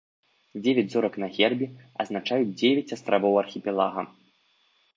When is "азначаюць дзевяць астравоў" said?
2.03-3.39